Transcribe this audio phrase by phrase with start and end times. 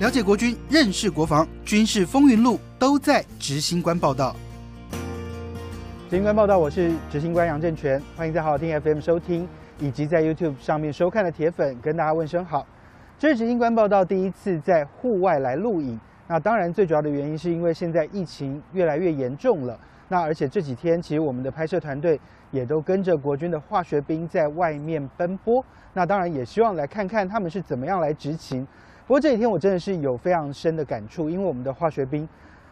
[0.00, 4.34] 了解国军，认识国防，军事风云录都在执行官报道。
[6.10, 12.66] 执行官报道，我是执行官杨正全，欢迎在好好听 FM 收听，以及在 YouTube 上面收看的铁粉，跟大家问声好。
[13.20, 19.78] 这是执行官报道第一次在户外来录影，那当然最主要的原因是因为现在疫情越来越严重了。
[20.08, 22.20] 那而且这几天，其实我们的拍摄团队
[22.50, 25.64] 也都跟着国军的化学兵在外面奔波。
[25.92, 28.66] 那当然也希望来看看他们是怎么样来执勤。
[29.06, 32.28] 不过这几天我真的是有非常深的感触，因为我们的化学兵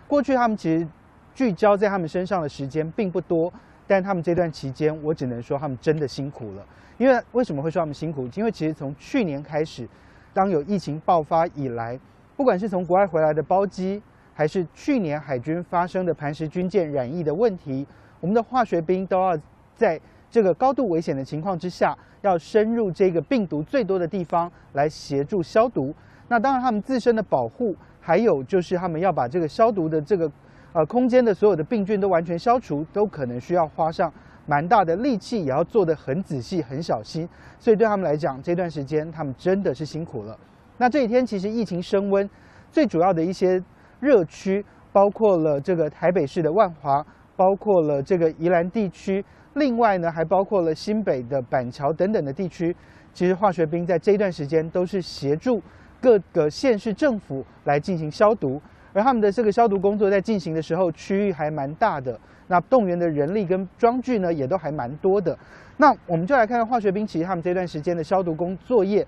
[0.07, 0.87] 过去他们其实
[1.35, 3.53] 聚焦在他们身上的时间并不多，
[3.87, 6.67] 但他们这段期间，我只能说他们真的辛苦了。
[6.99, 8.29] 因为为什么会说他们辛苦？
[8.35, 9.89] 因为其实从去年开始，
[10.33, 11.99] 当有疫情爆发以来，
[12.37, 14.03] 不管是从国外回来的包机。
[14.35, 17.87] 还是去年海军发生的磐石军舰染疫的问题，
[18.19, 19.39] 我们的化学兵都要
[19.75, 25.95] 在这个高度危险的情况之下，要深入这个病毒最多的地方来协助消毒。
[26.29, 30.31] 那当然，他们自身的保护，还有就是他们要把这个消毒的这个
[30.73, 34.13] 呃空间的所有的病菌都完全消除，都可能需要花上
[34.47, 37.29] 蛮大的力气，也要做得很仔细、很小心。
[37.59, 40.39] 所以对他们来讲，这段时间他们真的是辛苦了。
[40.79, 42.29] 那这几天其实疫情升温，
[42.71, 43.63] 最主要的一些。
[44.03, 47.07] 热区包括了这个台北市的万华，
[47.37, 52.75] 包括了这个宜兰地区，另外呢还包括了新北的板桥等等的地区。
[53.13, 55.63] 其实化学兵在这一段时间都是协助
[56.03, 58.61] 各个县市政府来进行消毒，
[58.93, 65.39] 而他们的这个消毒工作在进行的时候，区域还蛮大的，那动员的人力跟装具呢也都还蛮多的。
[65.77, 69.07] 那我们就来看看化学兵其实他们这段时间的消毒工作业，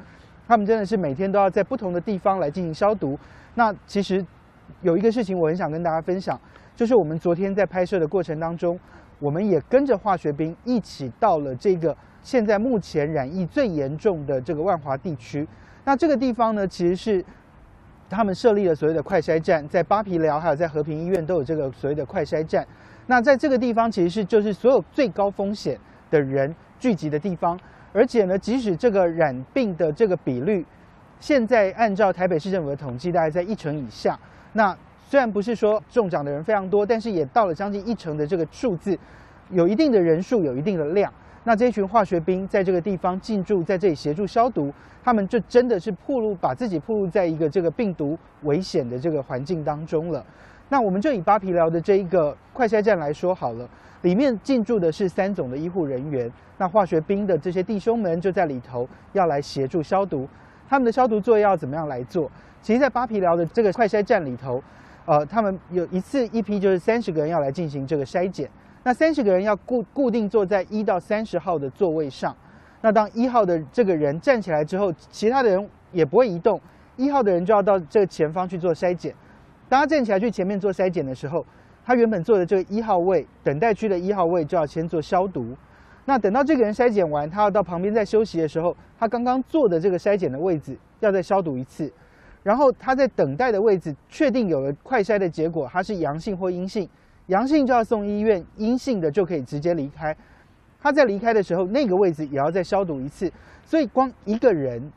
[0.49, 3.19] 他们真的是每天都要在不同的地方来进行消毒。
[3.55, 4.25] 那其实。
[4.81, 6.41] 有一个事情我很想跟大家分享，
[6.75, 8.81] 就是我们昨天在拍摄的过程当中，
[9.19, 15.47] 我们也跟着化学兵一起到了这个现在目前染疫最严重的这个万华地区。
[15.85, 17.25] 那这个地方呢，其实是
[18.09, 22.67] 他们设立了所谓的快筛站，在巴皮寮还有在和平医院都有这个所谓的快筛站。
[23.07, 25.79] 那在这个地方，其实是就是所有最高风险
[26.11, 27.59] 的人聚集的地方，
[27.93, 30.65] 而且呢，即使这个染病的这个比率，
[31.21, 34.19] 现在按照台北市政府的统计，大概在一成以下。
[34.55, 34.75] 那
[35.07, 38.99] 虽然不是说中奖的人非常多，但是也到了将近一成的这个数字，
[39.51, 41.13] 有一定的人数，有一定的量。
[41.47, 44.73] 那这群化学兵在这个地方进驻，在这里协助消毒，
[45.03, 50.25] 他们就真的是暴露，把自己暴露在一个这个病毒危险的这个环境当中了。
[50.71, 53.69] 那我们就以巴皮寮的这一个快筛站来说好了，
[54.01, 60.27] 里面进驻的是三种的医护人员，那化学兵的这些弟兄们就在里头要来协助消毒。
[60.67, 62.31] 他们的消毒作业要怎么样来做？
[62.63, 64.65] 其实，在巴皮寮的这个快筛站里头，
[65.05, 68.49] 呃，他们有一次一批就是三十个人要来进行这个筛检。
[68.85, 72.37] 那三十个人要固固定坐在一到三十号的座位上。
[72.83, 76.61] 那当一号的这个人站起来之后，其他的人也不会移动。
[76.97, 79.13] 一号的人就要到这个前方去做筛检。
[79.69, 81.45] 当他站起来去前面做筛检的时候，
[81.85, 85.57] 他原本坐的这个一号位等待区的一号位就要先做消毒。
[86.05, 91.91] 那等到这个人筛检完，他要到旁边再休息的时候，他刚刚坐的这个筛检的位置要再消毒一次。
[92.43, 96.87] 然后他在等待的位置确定有了快筛的结果，他是阳性或阴性，
[97.27, 100.15] 阳性就要送医院，阴性的就可以直接离开。
[100.81, 103.33] 他在离开的时候，那个位置也要再消毒一次，
[103.65, 104.93] 所以光一个人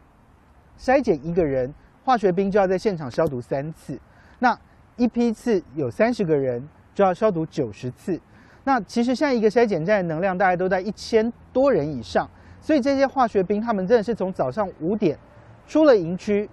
[0.77, 1.73] 筛检一个人，
[2.03, 3.97] 化学兵就要在现场消毒三次。
[4.39, 4.57] 那
[4.97, 8.19] 一批次有三十个人，就要消毒九十次。
[8.66, 12.29] 那其实现在一个筛检站的能量大概都在一千多人以上，
[12.59, 15.17] 所以这些化学兵他们真的是从早上五点
[15.66, 16.49] 出了营区。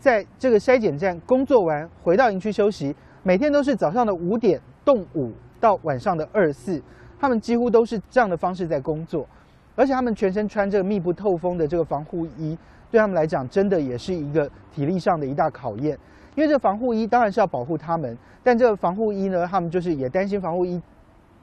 [0.00, 6.82] 在这个筛检站工作完，回到营区休息，每天都是早上的五点动五到晚上的二四，
[7.18, 9.26] 他们几乎都是这样的方式在工作，
[9.74, 12.56] 而且他们全身穿这个密不透风的这个防护衣，
[12.90, 15.98] 对他们来讲真的也是一个体力上的一大考验。
[16.34, 20.80] 因为这防护衣当然是要保护他们，但这个防护衣呢，他们就是也担心防护衣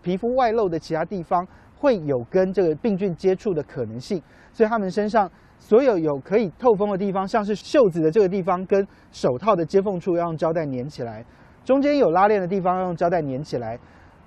[0.01, 4.21] 皮肤外露的其他地方会有跟这个病菌接触的可能性，
[4.53, 5.29] 所以他们身上。
[5.61, 11.21] 所有有可以透风的地方，像是袖子的这个地方跟手套的接缝处要用胶带粘起来，
[11.63, 13.77] 中间有拉链的地方要用胶带粘起来，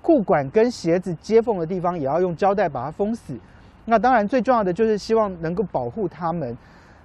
[0.01, 3.37] 裤管跟鞋子接缝的地方也要用胶带把它封死。
[3.85, 6.57] 那当然最重要的就是希望能够保护他们。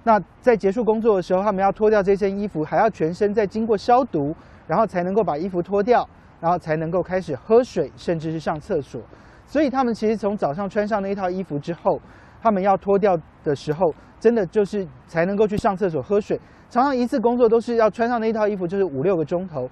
[0.03, 4.33] 那在结束工作的时候，他们要脱掉这身衣服，还要全身再经过消毒，
[4.65, 6.07] 然后才能够把衣服脱掉，
[6.39, 9.01] 然后才能够开始喝水，甚至是上厕所。
[9.45, 11.99] 所以他们其实从早上穿上那一套衣服之后，
[12.41, 13.93] 他们要脱掉的时候。
[14.19, 16.37] 真的就是才能够去上厕所、喝水，
[16.69, 19.65] 常常一次工作都是要穿上那一套衣服，就是五六个钟头。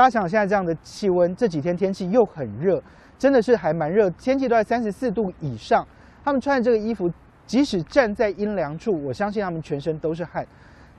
[0.00, 2.82] 大家想，现在这样的气温，这几天天气又很热，
[3.18, 5.86] 真的是还蛮热，天气都在三十四度以上。
[6.24, 7.12] 他们穿的这个衣服，
[7.44, 10.42] 即使站在阴凉处，我相信他们全身都是汗。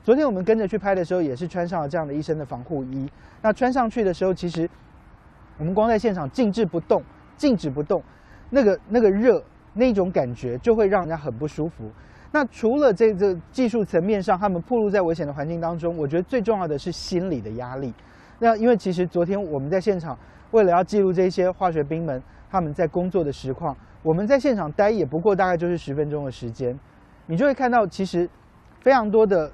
[0.04, 3.10] 昨天我们跟着去拍的时候，也是穿上了这样的一身的防护衣。
[3.42, 4.70] 那穿上去的时候，其实
[5.58, 7.02] 我们光在现场静止不动，
[7.36, 8.00] 静止不动，
[8.50, 9.42] 那个那个热
[9.74, 11.90] 那种感觉就会让人家很不舒服。
[12.30, 17.92] 那除了这个技术层面上，他们暴露在危险的环境当中，我觉得最重要的是心理的压力。
[18.42, 20.18] 那因为其实昨天我们在现场，
[20.50, 26.76] 为了要记录这些化学兵们他们在工作的实况，我们在现场待也不过大概就是十分钟的时间，
[27.26, 28.28] 你就会看到其实
[28.80, 29.48] 非常多的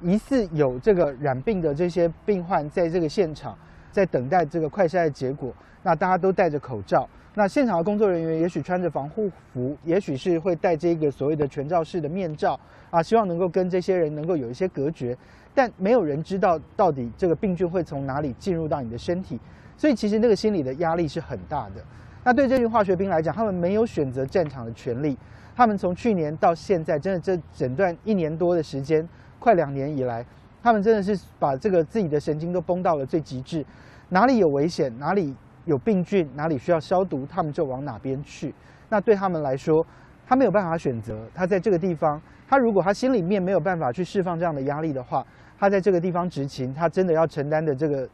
[0.00, 3.54] 疑似有这个染病的这些病患在这个现场
[3.92, 5.52] 在等待这个快筛的结果，
[5.82, 7.06] 那大家都戴着口罩。
[7.34, 12.58] 那现场的工作人员也许穿着防护服，也许是会戴这个所谓的全罩式的面罩
[12.90, 15.14] 啊，希望能够跟这些人能够有一些隔绝。
[15.54, 19.38] 但没有人知道到底这个病菌会从哪里进入到你的身体，
[19.76, 21.82] 所以其实那个心理的压力是很大的。
[22.24, 25.16] 那对这群化学兵来讲，他们没有选择战场的权利。
[25.56, 29.06] 他们从去年到现在，真的这整段一年多的时间，
[29.38, 30.24] 快两年以来，
[30.62, 33.64] 他们真的是把这个自己的神经都绷到了最极致，
[34.08, 35.34] 哪里有危险，哪里。
[35.66, 38.52] 有病菌，哪里需要消毒，他们就往哪边去。
[38.88, 39.86] 那对他们来说，
[40.26, 41.28] 他没有办法选择。
[41.34, 42.20] 他在这个地方，
[42.50, 45.24] 他如果他心里面没有办法去释放这样的压力的话，
[45.56, 48.08] 他在这个地方执勤，他真的要承担的这个，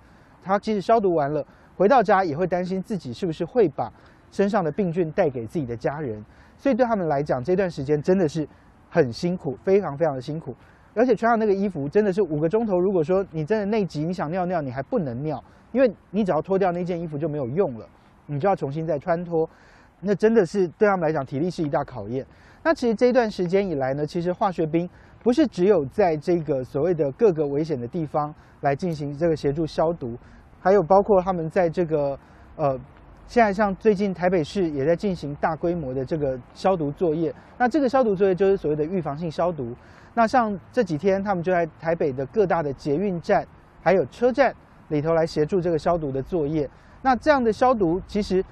[0.45, 1.43] 他即使消毒完了，
[1.75, 3.91] 回到家也会担心自己是不是会把
[4.31, 6.23] 身上的病菌带给自己的家人。
[6.59, 8.47] 所以对他们来讲，这段时间真的是
[8.91, 10.55] 很辛苦，非常非常的辛苦。
[10.93, 12.79] 而且穿上那个衣服真的是五个钟头。
[12.79, 15.43] 如果说你真的内急，你想尿尿，你还不能尿。
[15.73, 17.89] 因为你只要脱掉那件衣服就没有用了，
[18.27, 19.49] 你就要重新再穿脱，
[20.01, 22.27] 那真的是对他们来讲体力是一大考验。
[22.67, 24.91] 那其实这段时间以来呢，其实化学兵
[25.23, 30.19] 不是只有在这个所谓的各个危险的地方来进行这个协助消毒，
[30.59, 32.19] 还有包括他们在这个
[32.57, 32.77] 呃，
[33.29, 37.33] 现在像最近台北市也在进行大规模的这个消毒作业。
[37.57, 39.73] 那这个消毒作业就是所谓的预防性消毒。
[40.15, 43.47] 那像这几天他们就在台北的各大的捷运站
[43.81, 44.53] 还有车站。
[44.89, 46.69] 里头来协助这个消毒的作业。
[47.03, 48.45] 那这样的消毒，其实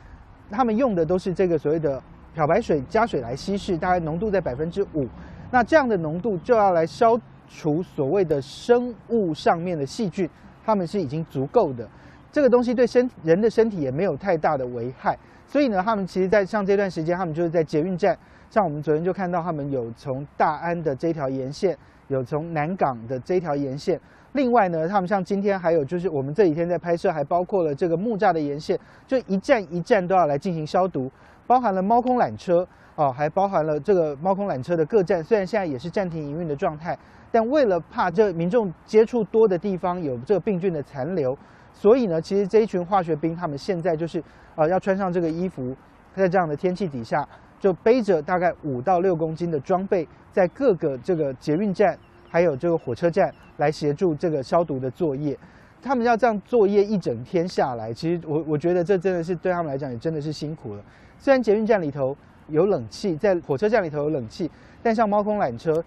[0.50, 2.02] 他们用的都是这个所谓的
[2.34, 5.06] 漂白水加水来稀释，大概浓度在百分之五。
[5.50, 10.28] 那这样的浓度就要来消除所谓的生物上面的细菌，
[10.64, 11.88] 他们是已经足够的。
[12.32, 15.16] 这个东西对身人的身体也没有太大的危害。
[15.46, 18.18] 所以呢，他们其实在像这段时间，他们就是在捷运站，
[18.50, 21.78] 像我们昨天就看到他们有从大安的这条沿线，
[22.08, 24.00] 有从南港的这条沿线。
[24.32, 28.76] 另外呢，他们像今天还有就是我们这几天在拍摄，还包括了这个木栅的沿线，
[29.06, 31.08] 就一站一站都要来进行消毒，
[31.46, 36.98] 包含了猫空缆车哦，还包含了这个猫空缆车的各站，虽然现在也是暂停营运的状态，
[37.30, 41.36] 但为了怕这民众接触多的地方有这个病菌的残留，
[41.72, 44.22] 所以呢，其实这一群化学兵他们现在就是
[44.54, 45.74] 呃要穿上这个衣服，
[46.14, 51.98] 在这样的天气底下，就背着大概五到六公斤的装备，在各个这个捷运站。
[52.26, 55.38] 还有这个火车站来协助这个消毒的作业，
[55.80, 60.82] 他们要这样作业一整天下来，其实我我觉得这真的是对他们来讲也真的是辛苦了。
[61.24, 62.14] 虽然捷运站里头
[62.48, 64.50] 有冷气，在火车站里头有冷气，
[64.82, 65.82] 但像猫空缆车，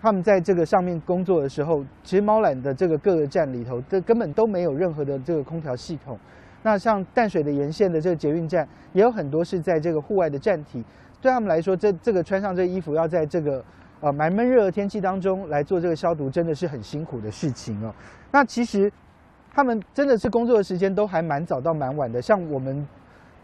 [0.00, 6.18] 他们在这个上面工作的时候，其实猫缆的这个各个站里头，这根本都没有任何的这个空调系统。
[6.62, 10.82] 那像淡水的沿线的这个捷运站，也有很多是在这个户外的站体，
[11.20, 13.62] 对他们来说，这这个穿上这衣服要在这个。
[14.00, 17.92] 呃，蛮闷热的天气当中来做这个消毒，真的是很辛苦的事情哦。
[18.30, 18.92] 那其实
[19.50, 22.20] 他们真的是工作的时间都还蛮早到蛮晚的。
[22.20, 22.86] 像我们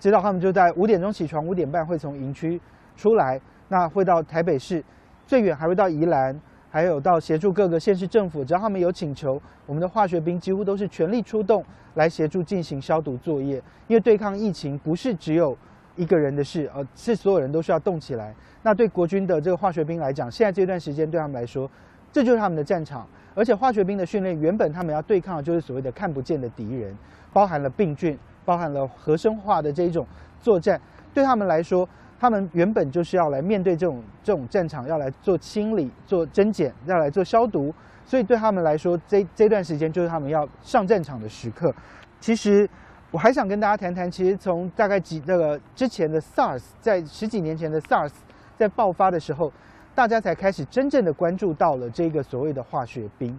[0.02, 2.60] 知道，他们就在五点钟起床，五点半会从营区
[2.96, 4.82] 出来，那会到台北市，
[5.28, 6.36] 最远还会到宜兰，
[6.68, 8.44] 还有到协助各个县市政府。
[8.44, 13.62] 只要他们有请求，我们的化学兵几乎都是全力出动来协助进行消毒作业。
[13.86, 15.56] 因为对抗疫情不是只有
[15.94, 18.34] 一个人的事，呃，是所有人都需要动起来。
[18.64, 21.70] 那对国军的这个化学兵来讲，现在这段时间对他们来说，
[22.10, 23.06] 这就是他们的战场。
[23.36, 26.92] 而且化学兵的训练，原本他们要对抗的就是所谓的看不见的敌人，
[27.32, 30.06] 包含了病菌，包含了核生化的这一种
[30.40, 30.80] 作战。
[31.14, 37.74] 对他们来说，他们原本就是要来面对这种这种战场，要来做清理、做增减，要来做消毒。
[38.04, 41.74] 所以对他们来说，这这段时间就是他们要上战场的时刻。
[42.20, 42.68] 其实。
[43.12, 48.10] 我还想跟大家谈谈，其实从大概几那个之前的 SARS，在十几年前的 SARS
[48.56, 49.52] 在爆发的时候，
[49.94, 53.38] 大家才开始真正的关注到了这个所谓的化学兵。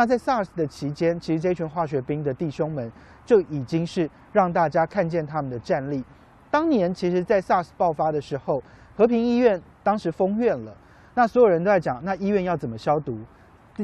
[0.00, 2.90] 那在 SARS 的期间，其实这群化学兵的弟兄们
[3.26, 6.02] 就已经是让大家看见他们的战力。
[6.50, 8.62] 当年其实，在 SARS 爆发的时候，
[8.96, 10.74] 和平医院当时封院了，
[11.12, 13.18] 那所有人都在讲，那医院要怎么消毒？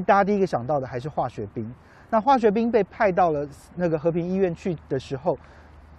[0.06, 1.70] 大家第一个想到的还是化学兵。
[2.08, 5.38] 那化学兵被派到了那个和平医院去的时候，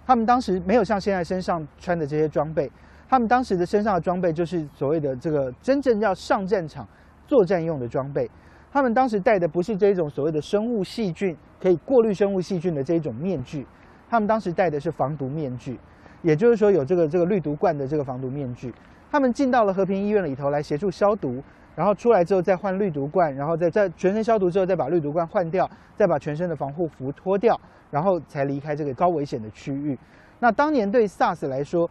[0.04, 2.68] 他们当时没有像现在身上穿的这些装备，
[3.08, 6.84] 他们当时的身上的装备就是所谓的这个真正要上战场
[7.28, 8.28] 作战用的装备。
[8.70, 13.66] 他们当时戴的不是这一种所谓的生物细菌可以过滤生物细菌的这一种面具，
[14.10, 15.78] 他们当时戴的是防毒面具，
[16.22, 18.72] 也就是说有这个这个滤毒罐的这个防毒面具。
[19.10, 21.42] 他们进到了和平医院里头来协助消毒，
[21.74, 27.58] 然后出来之后再换滤毒罐，然后再在全身消毒之后再把滤毒罐换掉，再把全身的防护服脱掉，
[27.90, 29.98] 然后才离开这个高危险的区域。
[30.38, 31.88] 那当年对 SARS 来说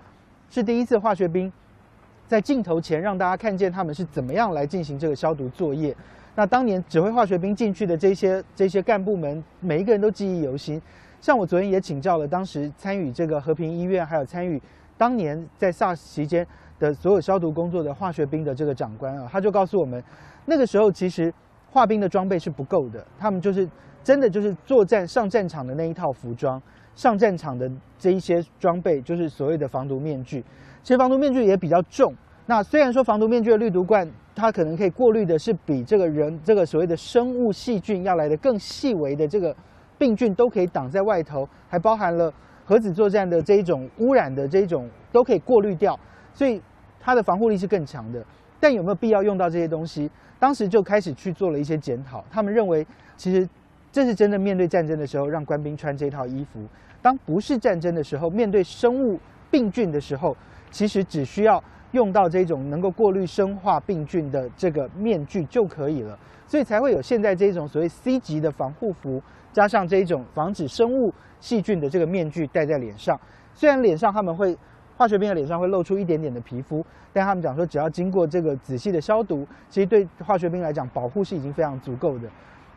[0.48, 1.52] 是第一次化学兵
[2.28, 5.96] 在镜头前让大家看见他们是怎么样来进行这个消毒作业。
[6.38, 10.80] 那当年指挥化学兵进去的这些这些干部们，每一个人都记忆犹新。
[11.20, 14.62] 像我昨天也请教了当时参与这个和平医院，还有参与
[15.00, 16.46] 当年在 SARS 期间
[16.78, 20.02] 的所有消毒工作的化学兵的这个长官啊，他就告诉我们，
[20.46, 21.34] 那个时候其实
[21.72, 23.68] 化兵的装备是不够的，他们就是
[24.04, 26.62] 真的就是作战上战场的那一套服装，
[26.94, 27.68] 上战场的
[27.98, 30.46] 这一些装备就是所谓的防毒面具。
[30.84, 32.14] 其实防毒面具也比较重。
[32.50, 39.54] 那虽然说防毒面具的滤毒罐，它可能可以过滤的是比这个人这个所谓的生物细菌要来的更细微的这个
[39.98, 46.00] 病菌都可以挡在外头，还包含了核子作战的这一种污染的这一种都可以过滤掉，
[46.34, 46.62] 所以
[47.02, 48.26] 它的防护力是更强的。
[48.62, 50.10] 但有没有必要用到这些东西？
[50.40, 52.88] 当时就开始去做了一些检讨，他们认为
[53.18, 53.46] 其实
[53.92, 56.62] 这是真的面对战争的时候让官兵穿这套衣服，
[57.02, 59.20] 当不是战争的时候面对生物
[59.52, 60.34] 病菌的时候，
[60.72, 61.62] 其实只需要。
[61.92, 69.22] 用到这种能够过滤生化病菌的这个面具就可以了，所以才会有现在这种所谓 C 级的防护服，
[69.54, 73.20] 加上这种防止生物细菌的这个面具戴在脸上。
[73.54, 74.56] 虽然脸上他们会
[74.98, 82.28] 化学兵的脸上会露出一点点的皮肤，但他们讲说只要经过这个仔细的消毒，其实对化学兵来讲保护是已经非常足够的。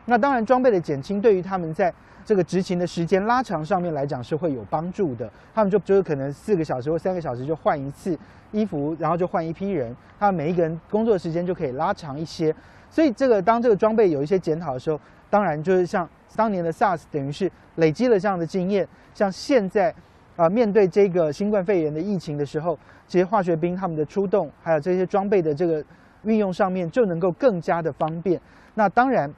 [0.05, 1.93] 那当然装备的减轻对于他们在
[2.25, 5.29] 这个执勤的时间拉长上面来讲是会有帮助的。
[5.53, 8.17] 他们就就是可能四个小时或三个小时就换一次。
[8.53, 12.53] 衣服，然后就换一批人，他们每一个人工作时间就可以拉长一些。
[12.89, 16.05] 所以这个当这个装备有一些检讨的时候，当然就是像
[16.35, 18.85] 当年的 SARS，等于是累积了这样的经验。
[19.13, 19.95] 像现在
[20.35, 22.77] 啊，面对这个新冠肺炎的疫情的时候，
[23.07, 25.81] 这些化学兵他们的出动，还有这些装备的这个
[26.23, 28.37] 运用上面，就能够更加的方便。
[28.73, 29.33] 那当然，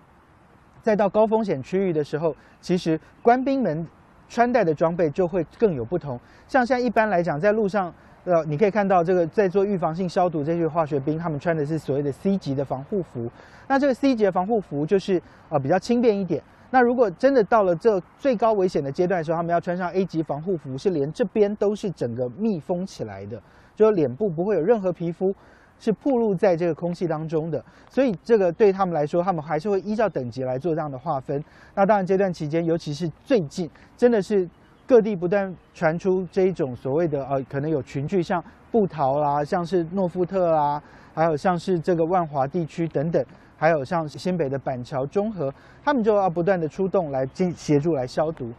[0.83, 3.87] 再到高风险区域的时候，其实官兵们
[4.29, 6.19] 穿戴的装备就会更有不同。
[6.47, 7.91] 像现在一般来讲，在路上。
[8.25, 13.29] 呃，你可以看到这个在做预防性消毒这些化学兵，他们穿的是所谓的 C 级的防护服。
[13.67, 16.41] 那这个 C 级的防护服就是呃比较轻便一点。
[16.69, 23.41] 那如果真的到了这最高危险的阶段的时候，他们要穿上 A 级防护服，是连这边都是整个密封起来的，
[23.75, 25.35] 就脸部不会有任何皮肤
[25.79, 27.63] 是暴露在这个空气当中的。
[27.89, 31.43] 所以这个对他们来说，他们还是会依照等级来做这样的划分。
[31.75, 34.49] 那当然这段期间，尤其是最近，真的是。
[34.85, 40.79] 各地不断传出这一种所谓的呃，可能有群聚，像布桃啦，像是诺富特啦，
[41.15, 43.25] 还有像是这个万华地区等等，
[43.55, 45.51] 还有像新北的板桥、中和，
[45.85, 48.51] 他们就要不断的出动来进协助来消毒。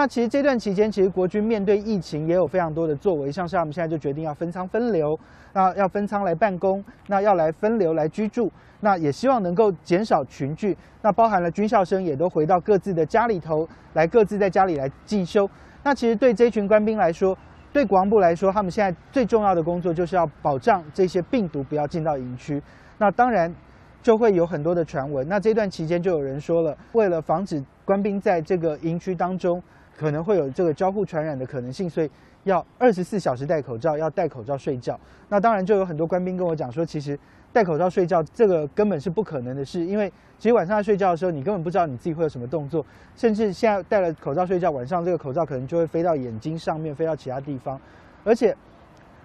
[0.00, 5.20] 那其实这段期间，其实国军面对疫情也有非常多的作为，像是他们现在就决定要分仓分流，
[5.52, 10.74] 那要分仓来办公，那要来分流来居住，那也希望能够减少群聚。
[11.02, 15.46] 那包含了军校生也都回到各自的家里头来，各自在家里来进修。
[15.82, 17.36] 那其实对这群官兵来说，
[17.70, 22.62] 对国防部来说，他们现在最重要的工作就是要保障这些病毒不要进到营区。
[22.96, 23.54] 那当然
[24.00, 25.28] 就会有很多的传闻。
[25.28, 29.62] 那这段期间就有人说了，为了防止官兵在这个营区当中
[30.00, 32.10] 可能会有这个交互传染的可能性，所以
[32.44, 34.98] 要二十四小时戴口罩，要戴口罩睡觉。
[35.28, 37.18] 那当然就有很多官兵跟我讲说，其实。
[37.52, 47.76] 戴口罩睡觉，这个根本是不可能的事，因为其实晚上在睡觉的时候，你根本不知道你自己会有什么动作，甚至现在戴了口罩睡觉，晚上这个口罩可能就会飞到眼睛上面，飞到其他地方，
[48.22, 48.56] 而且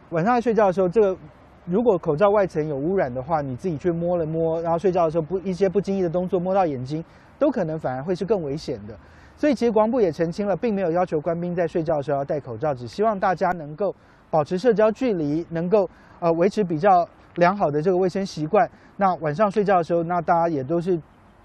[0.09, 1.15] 晚上在睡觉的时候，这个
[1.65, 7.05] 如果口罩外层有污染的话，你自己去摸了摸，然后睡觉的时候不一些不经意的动作摸到眼睛，
[7.37, 8.97] 都可能反而会是更危险的。
[9.37, 13.93] 所以其实国防部也澄清了，并没有要求官兵在睡觉的时候要戴口罩，只希望大家能够
[14.29, 15.89] 保持社交距离，能够
[16.19, 17.07] 呃维持比较。
[17.35, 18.65] 良好的这个卫生习惯，
[18.95, 20.97] 那晚上睡觉的时候，那大家也都是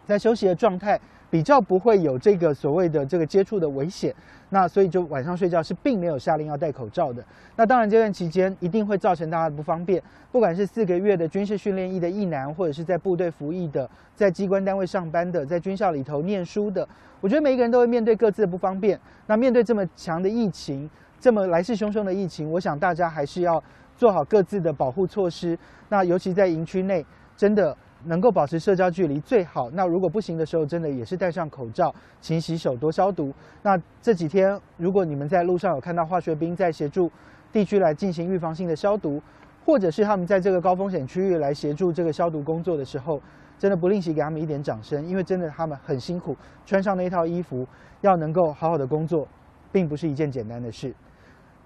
[0.07, 0.97] 在休息的状态，
[1.31, 4.15] 比较不会有这个所谓的这个接触的危险。
[4.53, 7.25] 那所以就晚上睡觉是并没有下令要戴口罩的。
[7.55, 16.87] 那当然这段期间一定会造成大家的不方便，不管是四个月的军事训练役的役男，或者是在部队服役的，在机关单位上班的，在军校里头念书的，
[17.21, 18.99] 我觉得每一个人都会面对各自的不方便。
[19.27, 23.63] 那面对这么强的疫情，这么来势汹汹的疫情，我想大家还是要。
[23.97, 25.59] 做好各自的保护措施，
[25.91, 27.05] 那尤其在营区内，
[27.37, 29.71] 真的能够保持社交距离最好。
[29.71, 33.33] 那如果不行的时候，真的也是戴上口罩，勤洗手，多消毒。
[33.63, 37.11] 那这几天，如果你们在路上有看到化学兵在协助
[37.53, 39.21] 地区来进行预防性的消毒，
[39.65, 43.21] 或者是他们在这个高风险区域来协助这个消毒工作的时候，
[43.59, 47.67] 真的不吝惜给他们一点掌声，因为真的他们很辛苦，穿上那一套衣服，
[48.01, 49.29] 要能够好好的工作，
[49.71, 50.95] 并不是一件简单的事。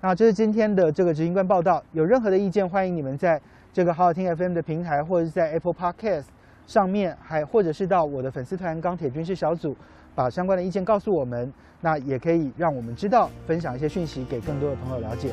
[0.01, 3.41] 那这是今天的这个执行官报道，有任何的意见，欢迎你们在
[3.75, 6.27] 这个好好听 FM 的平台，或者是在 Apple Podcast
[6.65, 9.77] 上面，还或者是到我的粉丝团钢铁军事小组，
[10.15, 11.53] 把相关的意见告诉我们。
[11.81, 15.29] 那也可以让我们知道，分享一些讯息给更多的朋友了解。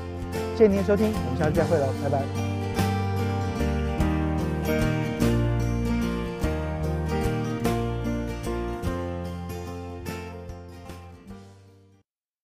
[0.55, 2.60] 谢谢您的收听，我们下次再会喽，拜拜。